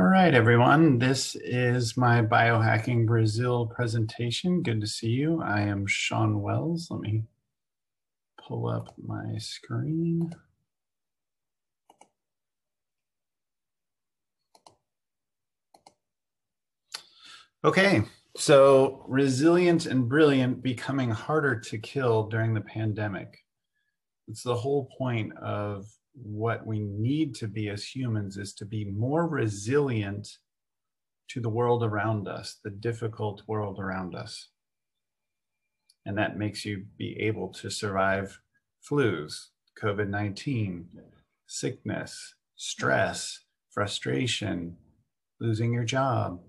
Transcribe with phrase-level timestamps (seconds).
[0.00, 0.98] All right, everyone.
[0.98, 4.62] This is my Biohacking Brazil presentation.
[4.62, 5.42] Good to see you.
[5.42, 6.88] I am Shawn Wells.
[6.90, 7.24] Let me
[8.40, 10.34] pull up my screen.
[17.62, 18.02] Okay,
[18.38, 23.44] so resilient and brilliant becoming harder to kill during the pandemic.
[24.28, 28.84] It's the whole point of what we need to be as humans is to be
[28.84, 30.38] more resilient
[31.28, 34.48] to the world around us, the difficult world around us.
[36.04, 38.40] And that makes you be able to survive
[38.88, 39.48] flus,
[39.80, 40.88] COVID 19,
[41.46, 43.40] sickness, stress,
[43.70, 44.76] frustration,
[45.40, 46.40] losing your job,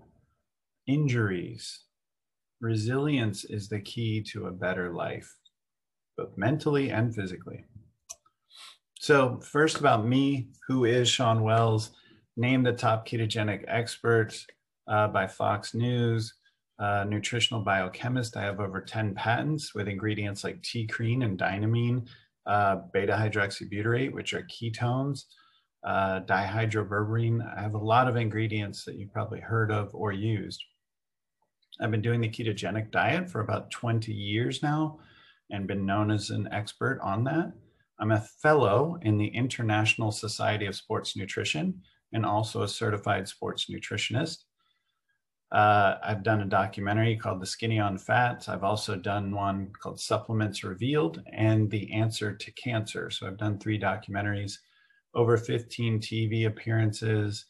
[0.86, 1.84] injuries.
[2.60, 5.36] Resilience is the key to a better life,
[6.16, 7.64] both mentally and physically.
[9.02, 11.90] So, first about me, who is Shawn Wells,
[12.36, 14.32] named the top ketogenic expert
[14.86, 16.32] uh, by Fox News,
[16.78, 18.36] uh, nutritional biochemist.
[18.36, 22.06] I have over 10 patents with ingredients like TeaCrine and dynamine,
[22.46, 25.24] uh, beta hydroxybutyrate, which are ketones,
[25.84, 27.40] uh, dihydroberberine.
[27.58, 30.62] I have a lot of ingredients that you've probably heard of or used.
[31.80, 35.00] I've been doing the ketogenic diet for about 20 years now
[35.50, 37.52] and been known as an expert on that.
[38.02, 43.66] I'm a fellow in the International Society of Sports Nutrition and also a certified sports
[43.70, 44.38] nutritionist.
[45.52, 48.48] Uh, I've done a documentary called The Skinny on Fats.
[48.48, 53.08] I've also done one called Supplements Revealed and The Answer to Cancer.
[53.08, 54.54] So I've done three documentaries,
[55.14, 57.44] over 15 TV appearances,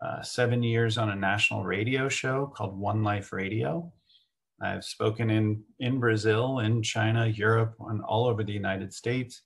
[0.00, 3.92] uh, seven years on a national radio show called One Life Radio.
[4.62, 9.42] I've spoken in, in Brazil, in China, Europe, and all over the United States.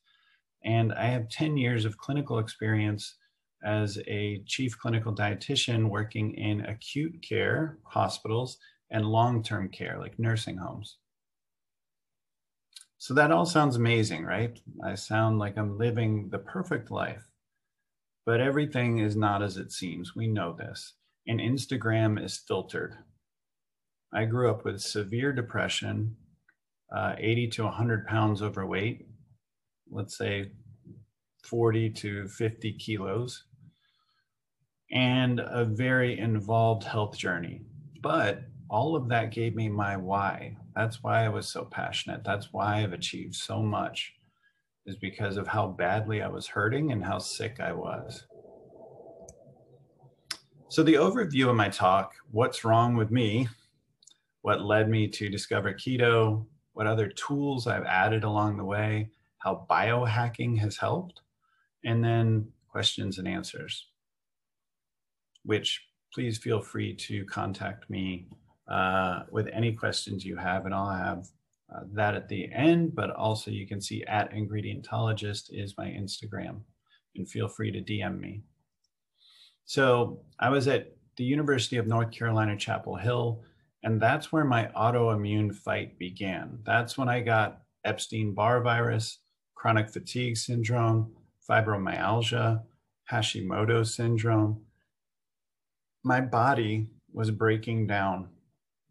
[0.65, 3.17] And I have 10 years of clinical experience
[3.63, 8.59] as a chief clinical dietitian working in acute care hospitals
[8.91, 10.97] and long term care, like nursing homes.
[12.99, 14.59] So that all sounds amazing, right?
[14.85, 17.27] I sound like I'm living the perfect life.
[18.27, 20.15] But everything is not as it seems.
[20.15, 20.95] We know this.
[21.27, 22.97] And Instagram is filtered.
[24.13, 26.17] I grew up with severe depression,
[26.95, 29.07] uh, 80 to 100 pounds overweight,
[29.91, 30.53] let's say
[31.45, 33.45] 40 to 50 kilos,
[34.93, 37.63] and a very involved health journey.
[38.03, 40.57] But all of that gave me my why.
[40.75, 42.23] That's why I was so passionate.
[42.25, 44.15] That's why I've achieved so much,
[44.87, 48.27] is because of how badly I was hurting and how sick I was.
[50.69, 53.49] So, the overview of my talk what's wrong with me,
[54.43, 59.67] what led me to discover keto, what other tools I've added along the way, how
[59.69, 61.21] biohacking has helped,
[61.85, 63.89] and then questions and answers,
[65.45, 65.83] which
[66.15, 68.29] please feel free to contact me
[68.71, 71.27] uh, with any questions you have, and I'll have
[71.75, 76.61] uh, that at the end, but also you can see at Ingredientologist is my Instagram,
[77.17, 78.43] and feel free to DM me.
[79.65, 83.43] So I was at the University of North Carolina, Chapel Hill,
[83.83, 86.59] and that's where my autoimmune fight began.
[86.65, 89.19] That's when I got Epstein Barr virus,
[89.61, 91.13] chronic fatigue syndrome,
[91.47, 92.63] fibromyalgia,
[93.13, 94.63] Hashimoto syndrome.
[96.03, 98.31] My body was breaking down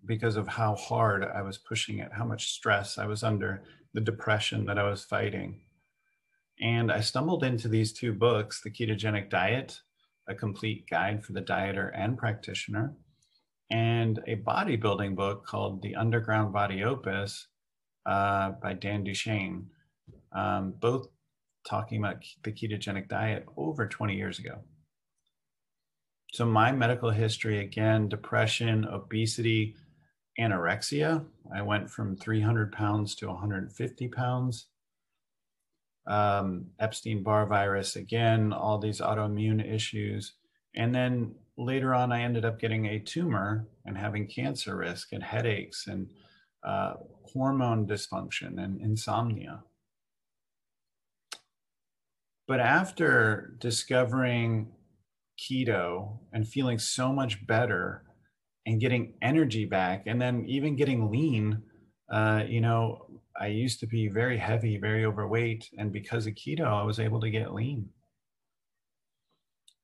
[0.05, 3.63] because of how hard I was pushing it, how much stress I was under,
[3.95, 5.59] the depression that I was fighting.
[6.61, 9.81] And I stumbled into these two books The Ketogenic Diet,
[10.27, 12.93] a complete guide for the dieter and practitioner,
[13.71, 17.47] and a bodybuilding book called The Underground Body Opus
[18.05, 19.65] uh, by Dan Duchaine
[20.31, 21.07] um, both
[21.67, 24.59] talking about the ketogenic diet over 20 years ago.
[26.31, 29.75] So, my medical history again, depression, obesity,
[30.39, 31.25] anorexia.
[31.53, 34.67] I went from 300 pounds to 150 pounds.
[36.07, 40.33] Um, Epstein Barr virus, again, all these autoimmune issues.
[40.75, 45.23] And then later on, I ended up getting a tumor and having cancer risk and
[45.23, 46.09] headaches and
[46.63, 46.93] uh,
[47.23, 49.63] hormone dysfunction and insomnia.
[52.49, 54.71] But after discovering
[55.39, 58.03] keto and feeling so much better
[58.65, 61.61] and getting energy back, and then even getting lean,
[62.11, 63.05] uh, you know,
[63.39, 65.69] I used to be very heavy, very overweight.
[65.77, 67.89] And because of keto, I was able to get lean.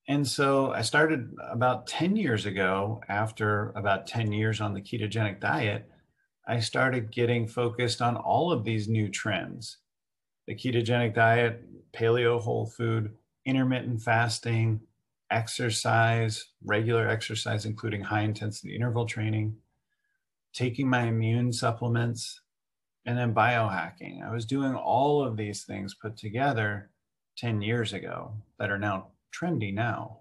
[0.07, 5.39] And so I started about 10 years ago, after about 10 years on the ketogenic
[5.39, 5.88] diet,
[6.47, 9.77] I started getting focused on all of these new trends
[10.47, 11.63] the ketogenic diet,
[11.94, 13.15] paleo whole food,
[13.45, 14.81] intermittent fasting,
[15.31, 19.56] exercise, regular exercise, including high intensity interval training,
[20.53, 22.42] taking my immune supplements,
[23.06, 24.24] and then biohacking.
[24.24, 26.89] I was doing all of these things put together
[27.38, 30.19] 10 years ago that are now trendy now.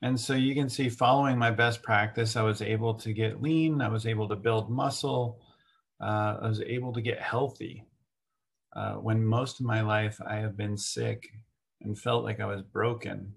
[0.00, 3.80] And so you can see following my best practice, I was able to get lean,
[3.80, 5.40] I was able to build muscle,
[6.00, 7.86] uh, I was able to get healthy.
[8.74, 11.28] Uh, when most of my life I have been sick
[11.80, 13.34] and felt like I was broken,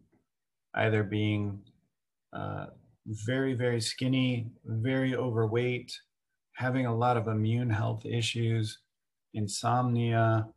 [0.73, 1.61] either being
[2.33, 2.67] uh,
[3.05, 5.91] very, very skinny, very overweight,
[6.55, 8.79] having a lot of immune health issues,
[9.33, 10.47] insomnia,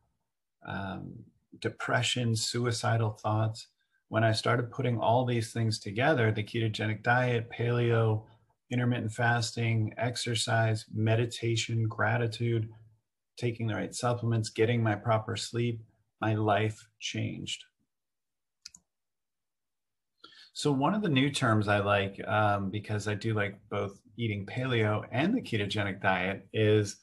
[0.67, 1.12] um,
[1.61, 3.69] depression, suicidal thoughts.
[4.08, 8.25] When I started putting all these things together the ketogenic diet, paleo,
[8.71, 12.69] intermittent fasting, exercise, meditation, gratitude,
[13.37, 15.83] taking the right supplements, getting my proper sleep,
[16.21, 17.65] my life changed.
[20.53, 24.45] So one of the new terms I like, um, because I do like both eating
[24.47, 26.97] paleo and the ketogenic diet, is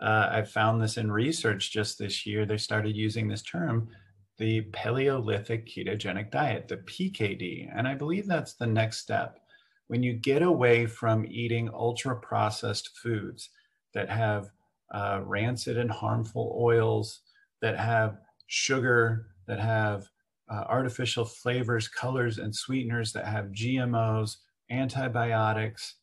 [0.00, 2.44] uh, I found this in research just this year.
[2.44, 3.88] They started using this term,
[4.38, 9.39] the Paleolithic ketogenic diet, the PKD, and I believe that's the next step.
[9.90, 13.50] When you get away from eating ultra processed foods
[13.92, 14.52] that have
[14.94, 17.22] uh, rancid and harmful oils,
[17.60, 20.06] that have sugar, that have
[20.48, 24.36] uh, artificial flavors, colors, and sweeteners that have GMOs,
[24.70, 25.96] antibiotics,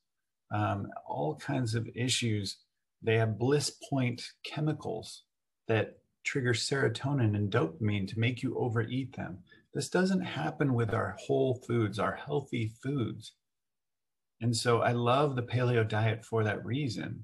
[0.53, 2.57] um, all kinds of issues.
[3.01, 5.23] They have bliss point chemicals
[5.69, 9.37] that trigger serotonin and dopamine to make you overeat them.
[9.73, 13.31] This doesn't happen with our whole foods, our healthy foods.
[14.39, 17.23] And so I love the paleo diet for that reason,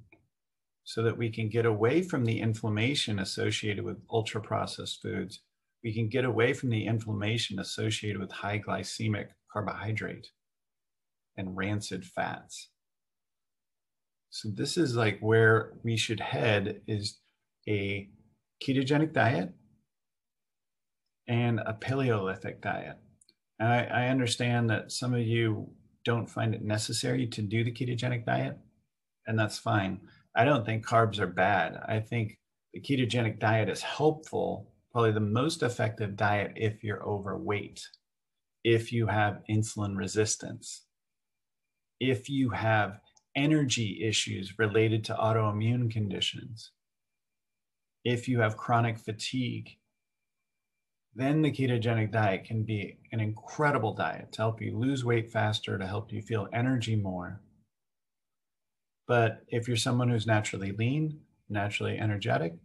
[0.83, 5.41] so that we can get away from the inflammation associated with ultra processed foods
[5.83, 10.27] we can get away from the inflammation associated with high glycemic carbohydrate
[11.35, 12.69] and rancid fats.
[14.29, 17.19] So this is like where we should head is
[17.67, 18.09] a
[18.63, 19.53] ketogenic diet
[21.27, 22.97] and a Paleolithic diet.
[23.59, 25.69] And I, I understand that some of you
[26.05, 28.57] don't find it necessary to do the ketogenic diet,
[29.27, 30.01] and that's fine.
[30.35, 31.79] I don't think carbs are bad.
[31.87, 32.37] I think
[32.73, 37.81] the ketogenic diet is helpful probably the most effective diet if you're overweight,
[38.63, 40.85] if you have insulin resistance,
[41.99, 42.99] if you have
[43.35, 46.71] energy issues related to autoimmune conditions,
[48.05, 49.77] if you have chronic fatigue,
[51.15, 55.77] then the ketogenic diet can be an incredible diet to help you lose weight faster,
[55.77, 57.39] to help you feel energy more.
[59.07, 61.19] But if you're someone who's naturally lean,
[61.49, 62.55] naturally energetic,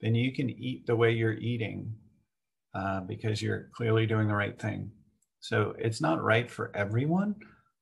[0.00, 1.94] then you can eat the way you're eating
[2.74, 4.90] uh, because you're clearly doing the right thing.
[5.40, 7.36] So it's not right for everyone,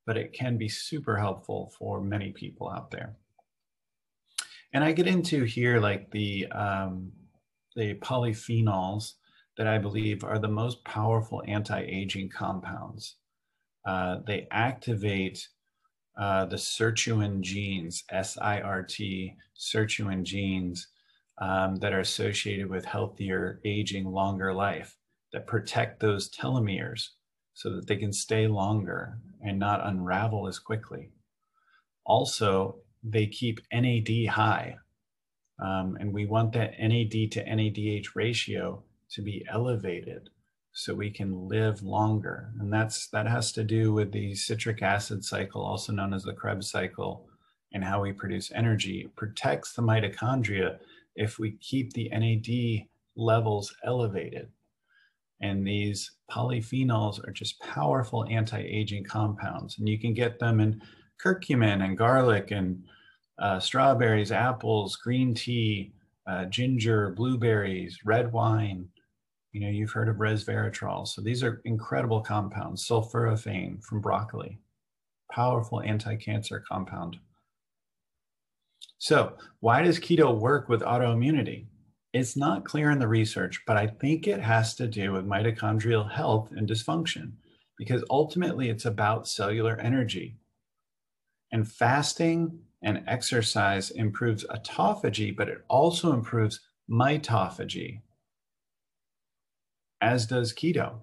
[0.06, 3.16] but it can be super helpful for many people out there.
[4.74, 7.12] And I get into here like the um,
[7.76, 9.14] the polyphenols
[9.60, 13.16] that I believe are the most powerful anti-aging compounds.
[13.86, 15.46] Uh, they activate
[16.18, 20.88] uh, the sirtuin genes, S-I-R-T, sirtuin genes,
[21.42, 24.96] um, that are associated with healthier aging, longer life
[25.34, 27.08] that protect those telomeres
[27.52, 31.10] so that they can stay longer and not unravel as quickly.
[32.06, 34.76] Also, they keep NAD high.
[35.62, 40.30] Um, and we want that NAD to NADH ratio to be elevated
[40.72, 42.52] so we can live longer.
[42.58, 46.32] And that's that has to do with the citric acid cycle, also known as the
[46.32, 47.26] Krebs cycle,
[47.72, 49.02] and how we produce energy.
[49.02, 50.78] It protects the mitochondria
[51.16, 52.86] if we keep the NAD
[53.16, 54.48] levels elevated.
[55.42, 59.78] And these polyphenols are just powerful anti aging compounds.
[59.78, 60.82] And you can get them in
[61.22, 62.84] curcumin and garlic and
[63.38, 65.92] uh, strawberries, apples, green tea,
[66.26, 68.88] uh, ginger, blueberries, red wine.
[69.52, 71.06] You know, you've heard of resveratrol.
[71.06, 72.86] So these are incredible compounds.
[72.86, 74.60] Sulforaphane from broccoli,
[75.32, 77.18] powerful anti cancer compound.
[78.98, 81.66] So, why does keto work with autoimmunity?
[82.12, 86.10] It's not clear in the research, but I think it has to do with mitochondrial
[86.10, 87.32] health and dysfunction
[87.78, 90.36] because ultimately it's about cellular energy.
[91.50, 98.02] And fasting and exercise improves autophagy, but it also improves mitophagy,
[100.00, 101.00] as does keto.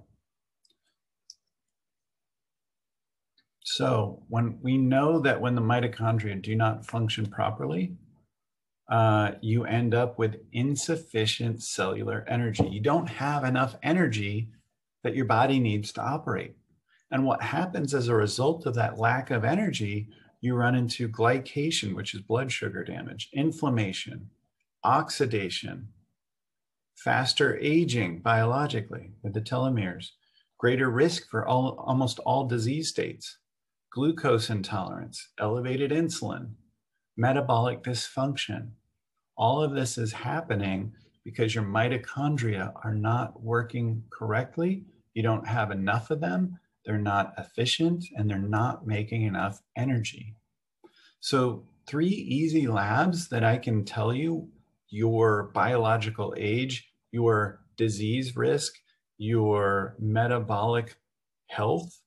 [3.64, 7.98] So when we know that when the mitochondria do not function properly,
[8.90, 12.66] uh, you end up with insufficient cellular energy.
[12.66, 14.52] You don't have enough energy
[15.04, 16.56] that your body needs to operate.
[17.12, 20.08] And what happens as a result of that lack of energy,
[20.42, 24.30] you run into glycation, which is blood sugar damage, inflammation,
[24.84, 25.90] oxidation,
[26.98, 30.10] faster aging biologically with the telomeres,
[30.58, 33.38] greater risk for all, almost all disease states,
[33.92, 36.50] glucose intolerance, elevated insulin,
[37.16, 38.70] metabolic dysfunction.
[39.38, 44.86] All of this is happening because your mitochondria are not working correctly.
[45.14, 50.36] You don't have enough of them, they're not efficient, and they're not making enough energy.
[51.20, 54.48] So, three easy labs that I can tell you
[54.90, 58.74] your biological age, your disease risk,
[59.18, 60.96] your metabolic
[61.48, 62.00] health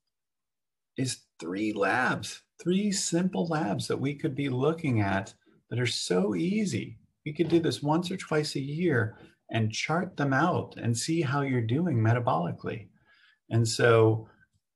[0.96, 5.34] is three labs, three simple labs that we could be looking at
[5.70, 6.98] that are so easy.
[7.24, 9.16] We could do this once or twice a year
[9.50, 12.88] and chart them out and see how you're doing metabolically.
[13.50, 14.28] And so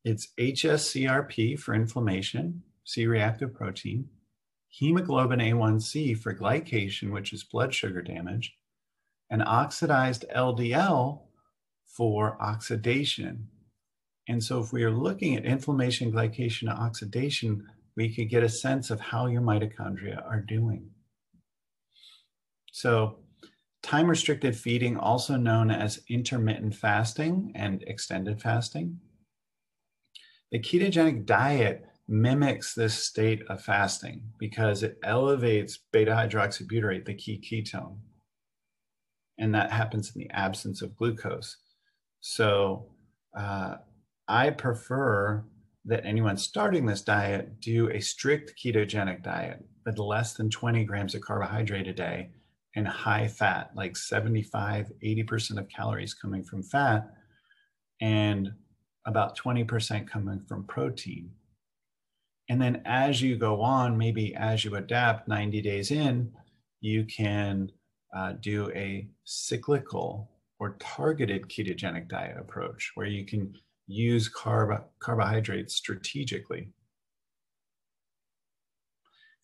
[0.05, 4.09] it's HSCRP for inflammation, C reactive protein,
[4.79, 8.57] hemoglobin A1C for glycation, which is blood sugar damage,
[9.31, 11.21] and oxidized LDL
[11.87, 13.49] for oxidation.
[14.29, 17.67] And so, if we are looking at inflammation, glycation, and oxidation,
[17.97, 20.91] we could get a sense of how your mitochondria are doing.
[22.73, 23.19] So,
[23.83, 28.99] time restricted feeding, also known as intermittent fasting and extended fasting.
[30.51, 37.41] The ketogenic diet mimics this state of fasting because it elevates beta hydroxybutyrate, the key
[37.41, 37.97] ketone.
[39.39, 41.57] And that happens in the absence of glucose.
[42.21, 42.87] So
[43.37, 43.77] uh,
[44.29, 45.45] I prefer
[45.87, 51.15] that anyone starting this diet do a strict ketogenic diet with less than 20 grams
[51.15, 52.31] of carbohydrate a day
[52.77, 57.09] and high fat, like 75, 80% of calories coming from fat
[58.01, 58.53] and
[59.07, 61.31] about 20% coming from protein.
[62.49, 66.33] And then as you go on, maybe as you adapt 90 days in,
[66.81, 67.73] you can
[68.15, 73.55] uh, do a cyclical or targeted ketogenic diet approach where you can
[73.87, 76.71] use carb, carbohydrates strategically.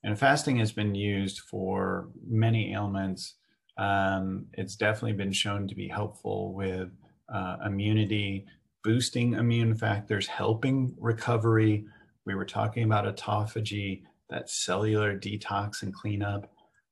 [0.03, 3.35] And fasting has been used for many ailments.
[3.77, 6.89] Um, it's definitely been shown to be helpful with
[7.33, 8.47] uh, immunity,
[8.83, 11.87] boosting immune factors, helping recovery.
[12.31, 16.49] We were talking about autophagy, that cellular detox and cleanup.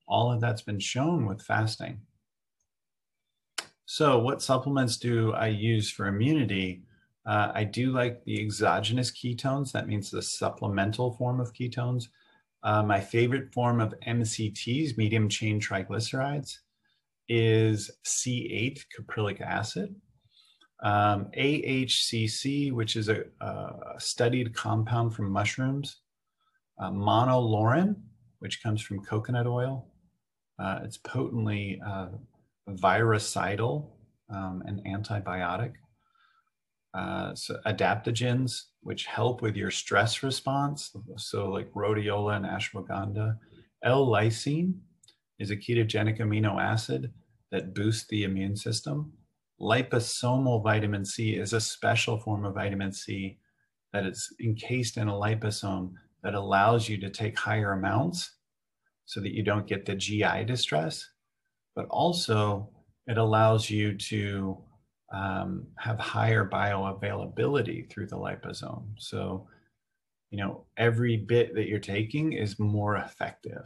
[0.09, 2.01] All of that's been shown with fasting.
[3.87, 6.83] So, what supplements do I use for immunity?
[7.25, 9.71] Uh, I do like the exogenous ketones.
[9.71, 12.09] That means the supplemental form of ketones.
[12.65, 16.57] Uh, my favorite form of MCTs, medium chain triglycerides,
[17.29, 19.95] is C8 caprylic acid.
[20.83, 26.03] Um, AHCC, which is a, a, studied compound from mushrooms.
[26.81, 27.97] Uh, monolaurin,
[28.39, 29.89] which comes from coconut oil.
[30.61, 32.09] Uh, it's potently uh,
[32.69, 33.97] virucidal
[34.31, 35.73] um, and antibiotic.
[36.95, 43.37] Uh, so adaptogens, which help with your stress response, so like rhodiola and ashwagandha.
[43.85, 44.75] L-lysine
[45.39, 47.13] is a ketogenic amino acid
[47.53, 49.13] that boosts the immune system.
[49.61, 53.39] Liposomal vitamin C is a special form of vitamin C
[53.93, 58.33] that is encased in a liposome that allows you to take higher amounts
[59.07, 61.09] so that you don't get the GI distress
[61.79, 62.69] but also
[63.07, 64.59] it allows you to
[65.15, 68.83] um, have higher bioavailability through the liposome.
[68.99, 69.47] So,
[70.33, 73.63] you know, every bit that you're taking is more effective.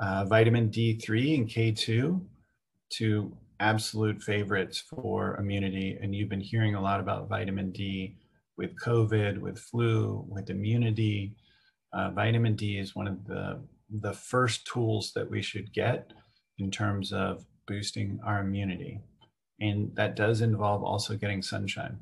[0.00, 2.20] Uh, vitamin D3 and K2,
[2.90, 5.98] two absolute favorites for immunity.
[6.00, 8.16] And you've been hearing a lot about vitamin D
[8.56, 11.34] with COVID, with flu, with immunity.
[11.92, 13.60] Uh, vitamin D is one of the,
[14.00, 16.12] the first tools that we should get
[16.58, 19.00] in terms of boosting our immunity.
[19.60, 21.98] And that does involve also getting sunshine.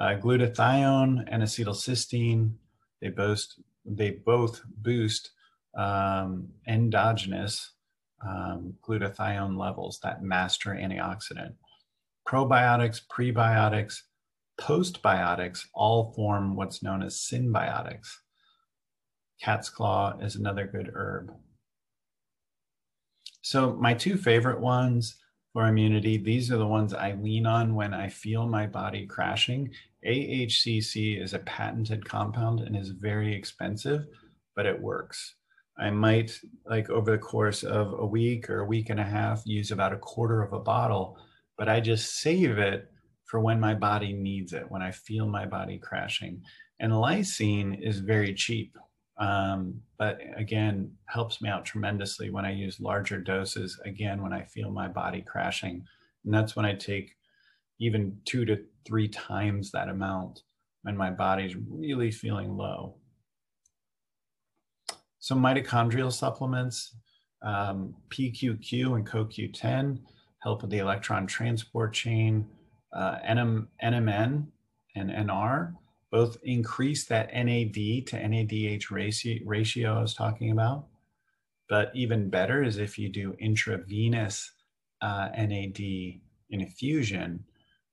[0.00, 2.52] Uh, glutathione and acetylcysteine,
[3.02, 3.46] they both,
[3.84, 5.32] they both boost
[5.76, 7.72] um, endogenous
[8.26, 11.54] um, glutathione levels, that master antioxidant.
[12.26, 14.02] Probiotics, prebiotics,
[14.60, 18.08] postbiotics all form what's known as symbiotics.
[19.40, 21.32] Cat's claw is another good herb.
[23.40, 25.16] So my two favorite ones
[25.52, 29.70] for immunity, these are the ones I lean on when I feel my body crashing.
[30.06, 34.06] AHCC is a patented compound and is very expensive,
[34.54, 35.36] but it works.
[35.80, 39.42] I might, like over the course of a week or a week and a half,
[39.44, 41.18] use about a quarter of a bottle,
[41.56, 42.90] but I just save it
[43.24, 46.42] for when my body needs it, when I feel my body crashing.
[46.80, 48.76] And lysine is very cheap,
[49.18, 54.42] um, but again, helps me out tremendously when I use larger doses, again, when I
[54.44, 55.84] feel my body crashing.
[56.24, 57.14] And that's when I take
[57.80, 60.42] even two to three times that amount
[60.82, 62.96] when my body's really feeling low.
[65.28, 66.96] So mitochondrial supplements,
[67.42, 69.98] um, PQQ and CoQ10
[70.42, 72.46] help with the electron transport chain.
[72.94, 74.46] Uh, NM, NMN
[74.96, 75.74] and NR
[76.10, 77.74] both increase that NAD
[78.06, 80.86] to NADH ratio, ratio I was talking about.
[81.68, 84.50] But even better is if you do intravenous
[85.02, 85.78] uh, NAD
[86.48, 87.44] infusion,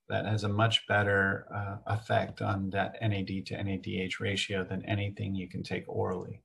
[0.08, 5.36] that has a much better uh, effect on that NAD to NADH ratio than anything
[5.36, 6.42] you can take orally.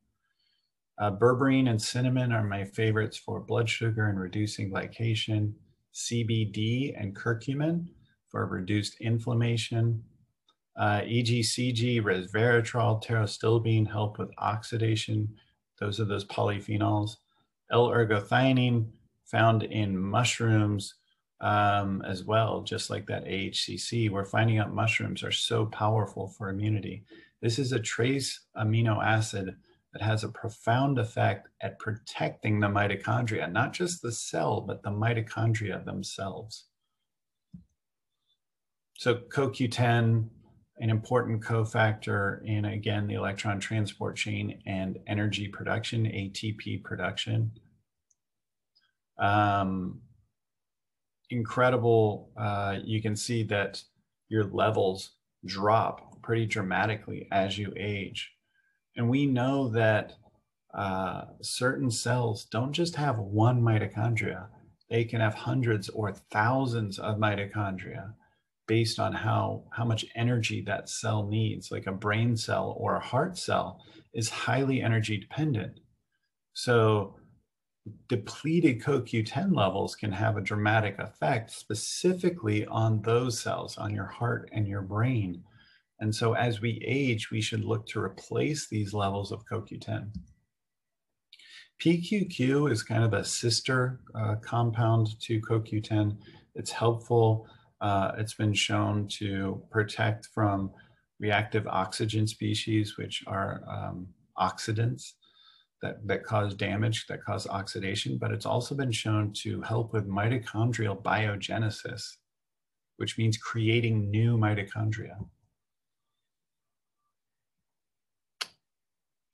[1.00, 5.54] Uh, berberine and cinnamon are my favorites for blood sugar and reducing glycation.
[5.94, 7.86] CBD and curcumin
[8.28, 10.04] for reduced inflammation.
[10.78, 15.28] Uh, EGCG, resveratrol, pterostilbene help with oxidation.
[15.80, 17.16] Those are those polyphenols.
[17.72, 18.86] L-ergothioneine
[19.24, 20.94] found in mushrooms
[21.40, 24.10] um, as well, just like that AHCC.
[24.10, 27.04] We're finding out mushrooms are so powerful for immunity.
[27.40, 29.56] This is a trace amino acid
[29.92, 34.90] that has a profound effect at protecting the mitochondria, not just the cell, but the
[34.90, 36.66] mitochondria themselves.
[38.96, 40.28] So CoQ10,
[40.78, 47.52] an important cofactor in, again, the electron transport chain and energy production, ATP production.
[49.18, 50.00] Um,
[51.30, 53.82] incredible, uh, you can see that
[54.28, 55.12] your levels
[55.44, 58.32] drop pretty dramatically as you age.
[59.00, 60.12] And we know that
[60.74, 64.48] uh, certain cells don't just have one mitochondria,
[64.90, 68.12] they can have hundreds or thousands of mitochondria
[68.68, 71.70] based on how, how much energy that cell needs.
[71.70, 73.80] Like a brain cell or a heart cell
[74.12, 75.80] is highly energy dependent.
[76.52, 77.16] So
[78.10, 84.50] depleted CoQ10 levels can have a dramatic effect specifically on those cells, on your heart
[84.52, 85.42] and your brain.
[86.00, 90.10] And so as we age, we should look to replace these levels of CoQ10.
[91.82, 96.16] PQQ is kind of a sister uh, compound to CoQ10.
[96.54, 97.46] It's helpful.
[97.80, 100.70] Uh, it's been shown to protect from
[101.18, 104.06] reactive oxygen species, which are um,
[104.38, 105.12] oxidants
[105.82, 110.08] that, that cause damage, that cause oxidation, but it's also been shown to help with
[110.08, 112.02] mitochondrial biogenesis,
[112.96, 115.16] which means creating new mitochondria.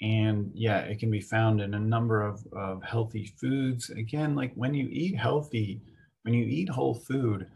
[0.00, 3.88] And yeah, it can be found in a number of, of healthy foods.
[3.90, 5.82] Again, like when you eat healthy,
[6.22, 7.46] when you eat whole food,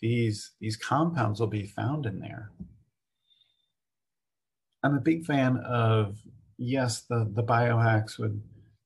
[0.00, 2.52] these, these compounds will be found in there.
[4.84, 6.18] I'm a big fan of,
[6.56, 8.40] yes, the, the biohacks with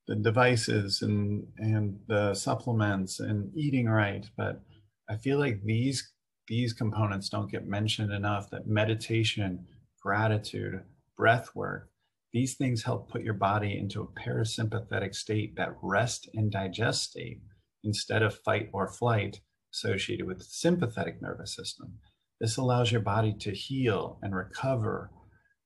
[0.08, 4.62] the devices and, and the supplements and eating right, but
[5.08, 6.12] I feel like these,
[6.48, 9.66] these components don't get mentioned enough that meditation,
[10.00, 10.82] gratitude,
[11.16, 11.90] breath work,
[12.32, 17.40] these things help put your body into a parasympathetic state, that rest and digest state,
[17.84, 19.40] instead of fight or flight
[19.72, 21.98] associated with the sympathetic nervous system.
[22.40, 25.10] This allows your body to heal and recover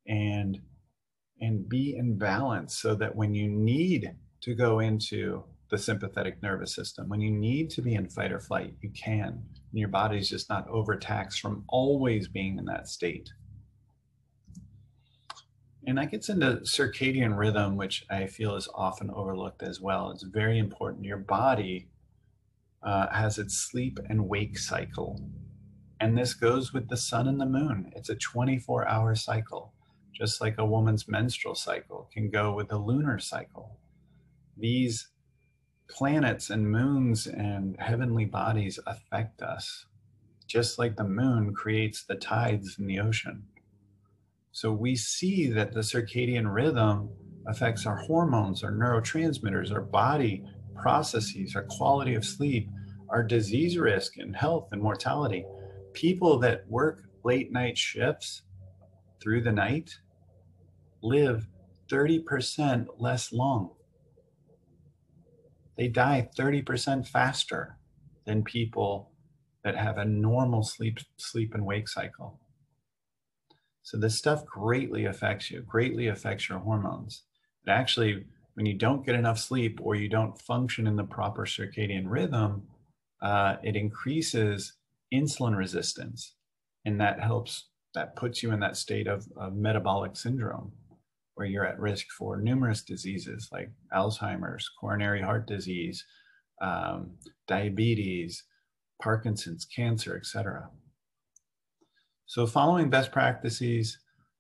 [0.07, 0.61] and,
[1.41, 4.11] and be in balance so that when you need
[4.43, 8.41] to go into the sympathetic nervous system, when you need to be in fight or
[8.41, 9.29] flight, you can.
[9.29, 13.29] And your body's just not overtaxed from always being in that state
[15.87, 20.11] and that gets into circadian rhythm, which I feel is often overlooked as well.
[20.11, 21.05] It's very important.
[21.05, 21.88] Your body
[22.83, 25.20] uh, has its sleep and wake cycle.
[26.01, 27.92] And this goes with the sun and the moon.
[27.94, 29.72] It's a 24 hour cycle,
[30.12, 33.79] just like a woman's menstrual cycle can go with the lunar cycle.
[34.57, 35.09] These
[35.88, 39.87] planets and moons and heavenly bodies affect us,
[40.49, 43.44] just like the moon creates the tides in the ocean.
[44.57, 47.11] So we see that the circadian rhythm
[47.47, 52.71] affects our hormones, our neurotransmitters, our body processes, our quality of sleep,
[53.11, 55.45] our disease risk and health and mortality.
[55.92, 58.45] People that work late night shifts
[59.21, 59.99] through the night
[61.03, 61.47] live
[61.90, 63.73] 30% less long.
[65.77, 67.77] They die 30% faster
[68.25, 69.11] than people
[69.64, 72.40] that have a normal sleep sleep and wake cycle.
[73.87, 77.22] So this stuff greatly affects you, greatly affects your hormones.
[77.64, 81.46] It actually, when you don't get enough sleep or you don't function in the proper
[81.46, 82.64] circadian rhythm,
[83.22, 84.72] uh, it increases
[85.14, 86.35] insulin resistance
[86.85, 90.72] And that helps, that puts you in that state of, of metabolic syndrome
[91.37, 96.05] where you're at risk for numerous diseases like Alzheimer's, coronary heart disease,
[96.61, 97.12] um,
[97.46, 98.42] diabetes,
[99.01, 100.70] Parkinson's, cancer, etc.
[102.29, 103.99] So following best practices,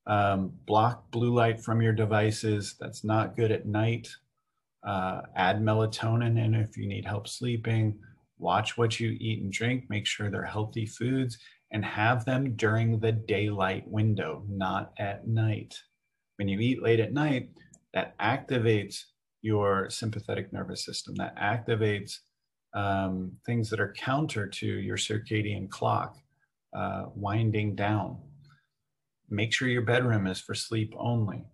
[0.08, 2.74] um, block blue light from your devices.
[2.80, 4.08] That's not good at night.
[4.84, 7.98] Uh, add melatonin in if you need help sleeping.
[8.38, 9.84] Watch what you eat and drink.
[9.88, 11.38] Make sure they're healthy foods
[11.70, 15.76] and have them during the daylight window, not at night.
[16.36, 17.50] When you eat late at night,
[17.94, 19.04] that activates
[19.42, 22.18] your sympathetic nervous system, that activates
[22.74, 26.16] um, things that are counter to your circadian clock
[26.76, 28.18] uh, winding down.
[29.30, 31.44] Make sure your bedroom is for sleep only.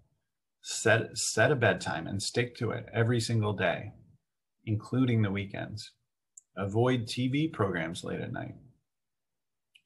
[0.63, 3.93] Set, set a bedtime and stick to it every single day,
[4.67, 5.93] including the weekends.
[6.57, 8.55] Avoid TV programs late at night.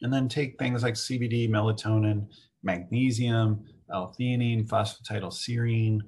[0.02, 2.26] And then take things like CBD, melatonin,
[2.62, 6.00] magnesium, L-theanine, phosphatidylserine,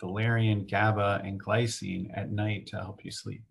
[0.00, 3.42] valerian, GABA, and glycine at night to help you sleep.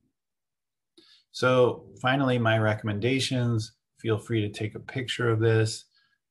[1.31, 5.85] So finally, my recommendations, feel free to take a picture of this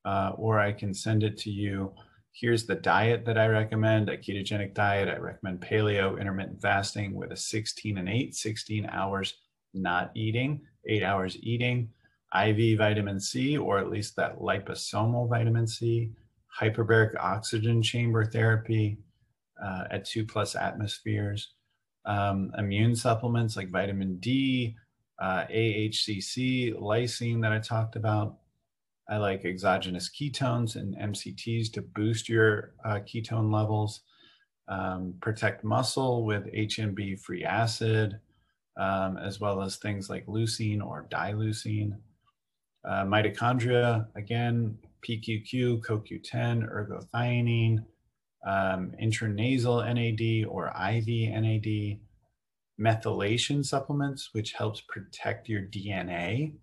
[0.05, 1.93] uh, or I can send it to you.
[2.33, 5.09] Here's the diet that I recommend, a ketogenic diet.
[5.09, 9.35] I recommend paleo, intermittent fasting with a 16 and 8, 16 hours
[9.75, 11.91] not eating, 8 hours eating,
[12.35, 16.13] IV vitamin C, or at least that liposomal vitamin C,
[16.59, 18.99] hyperbaric oxygen chamber therapy
[19.63, 21.55] uh, at 2 plus atmospheres,
[22.07, 24.77] um, immune supplements like vitamin D,
[25.21, 28.39] uh, AHCC, lysine that I talked about.
[29.09, 34.03] I like exogenous ketones and MCTs to boost your uh, ketone levels.
[34.69, 38.21] Um, protect muscle with HMB free acid,
[38.79, 41.93] um, as well as things like leucine or dileucine.
[42.87, 44.77] Uh, mitochondria, again,
[45.09, 47.79] PQQ, CoQ10, ergothioneine,
[48.47, 51.99] um, intranasal NAD or IV NAD,
[52.81, 56.55] methylation supplements, which helps protect your DNA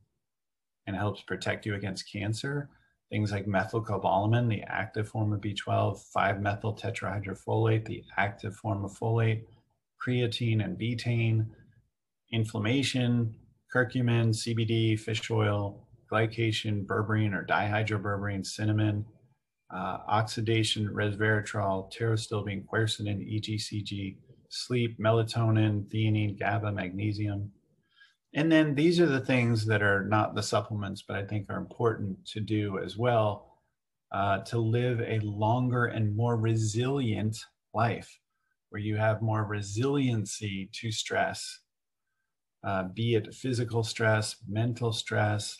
[0.87, 2.69] and helps protect you against cancer.
[3.11, 9.43] Things like methylcobalamin, the active form of B12, 5-methyl tetrahydrofolate, the active form of folate,
[10.05, 11.47] creatine and betaine,
[12.31, 13.35] inflammation,
[13.73, 19.05] curcumin, CBD, fish oil, glycation, berberine or dihydroberberine, cinnamon,
[19.73, 24.17] uh, oxidation, resveratrol, pterostilbene, quercetin, EGCG,
[24.55, 27.51] sleep, melatonin, theanine, GABA, magnesium.
[28.33, 31.57] And then these are the things that are not the supplements, but I think are
[31.57, 33.59] important to do as well
[34.11, 37.37] uh, to live a longer and more resilient
[37.73, 38.19] life
[38.69, 41.59] where you have more resiliency to stress,
[42.65, 45.57] uh, be it physical stress, mental stress,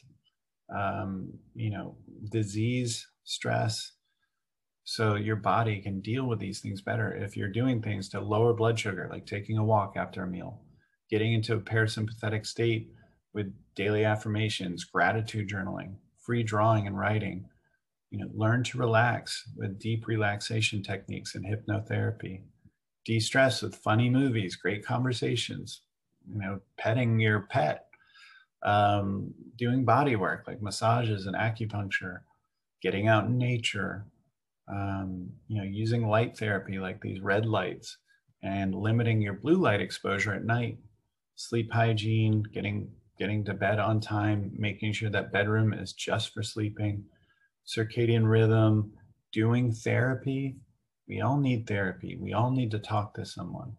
[0.76, 1.96] um, you know,
[2.30, 3.92] disease stress,
[4.86, 8.54] so your body can deal with these things better if you're doing things to lower
[8.54, 10.62] blood sugar like taking a walk after a meal
[11.10, 12.90] getting into a parasympathetic state
[13.34, 15.96] with daily affirmations gratitude journaling
[16.26, 17.46] free drawing and writing.
[18.10, 22.44] You know learn to relax with deep relaxation techniques and hypnotherapy.
[23.06, 25.82] De-stress with funny movies great conversations
[26.28, 27.86] you know petting your pet.
[28.64, 32.20] Um, doing body work like massages and acupuncture.
[32.82, 34.06] Getting out in nature
[34.68, 37.98] um, you know, using light therapy like these red lights
[38.44, 40.78] and limiting your blue light exposure at night,
[41.36, 46.44] sleep hygiene, getting getting to bed on time, making sure that bedroom is just for
[46.44, 47.04] sleeping,
[47.66, 48.92] circadian rhythm,
[49.32, 50.58] doing therapy.
[51.08, 52.18] We all need therapy.
[52.20, 53.74] We all need to talk to someone.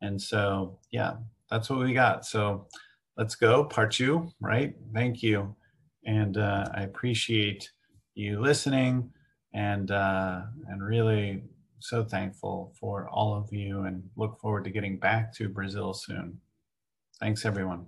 [0.00, 1.14] And so, yeah,
[1.50, 2.24] that's what we got.
[2.24, 2.66] So
[3.16, 4.74] let's go, part two, right?
[4.92, 5.54] Thank you.
[6.04, 7.70] And uh, I appreciate
[8.14, 9.12] you listening
[9.52, 11.42] and uh, and really
[11.80, 16.40] so thankful for all of you and look forward to getting back to Brazil soon.
[17.20, 17.86] Thanks, everyone.